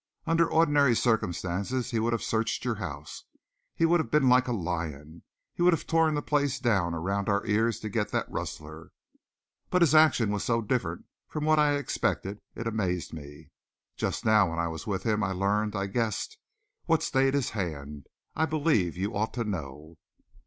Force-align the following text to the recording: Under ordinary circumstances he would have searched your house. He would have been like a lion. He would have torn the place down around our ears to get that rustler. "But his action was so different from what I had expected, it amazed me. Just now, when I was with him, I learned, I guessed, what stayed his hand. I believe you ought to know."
Under 0.25 0.47
ordinary 0.49 0.95
circumstances 0.95 1.91
he 1.91 1.99
would 1.99 2.11
have 2.11 2.23
searched 2.23 2.65
your 2.65 2.73
house. 2.81 3.25
He 3.75 3.85
would 3.85 3.99
have 3.99 4.09
been 4.09 4.27
like 4.27 4.47
a 4.47 4.51
lion. 4.51 5.21
He 5.53 5.61
would 5.61 5.73
have 5.73 5.85
torn 5.85 6.15
the 6.15 6.23
place 6.23 6.57
down 6.59 6.95
around 6.95 7.29
our 7.29 7.45
ears 7.45 7.79
to 7.81 7.87
get 7.89 8.09
that 8.09 8.25
rustler. 8.27 8.89
"But 9.69 9.83
his 9.83 9.93
action 9.93 10.31
was 10.31 10.43
so 10.43 10.59
different 10.59 11.05
from 11.27 11.45
what 11.45 11.59
I 11.59 11.69
had 11.73 11.79
expected, 11.79 12.41
it 12.55 12.65
amazed 12.65 13.13
me. 13.13 13.51
Just 13.95 14.25
now, 14.25 14.49
when 14.49 14.57
I 14.57 14.69
was 14.69 14.87
with 14.87 15.03
him, 15.03 15.23
I 15.23 15.33
learned, 15.33 15.75
I 15.75 15.85
guessed, 15.85 16.39
what 16.85 17.03
stayed 17.03 17.35
his 17.35 17.51
hand. 17.51 18.07
I 18.35 18.47
believe 18.47 18.97
you 18.97 19.15
ought 19.15 19.35
to 19.35 19.43
know." 19.43 19.99